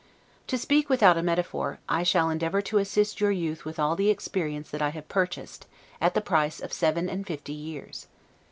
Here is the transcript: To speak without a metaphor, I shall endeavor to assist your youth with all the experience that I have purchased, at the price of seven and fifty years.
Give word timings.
To 0.47 0.57
speak 0.57 0.89
without 0.89 1.15
a 1.15 1.21
metaphor, 1.21 1.77
I 1.87 2.01
shall 2.01 2.31
endeavor 2.31 2.59
to 2.63 2.79
assist 2.79 3.21
your 3.21 3.29
youth 3.29 3.65
with 3.65 3.77
all 3.77 3.95
the 3.95 4.09
experience 4.09 4.71
that 4.71 4.81
I 4.81 4.89
have 4.89 5.07
purchased, 5.07 5.67
at 6.01 6.15
the 6.15 6.21
price 6.21 6.59
of 6.59 6.73
seven 6.73 7.07
and 7.07 7.23
fifty 7.27 7.53
years. 7.53 8.07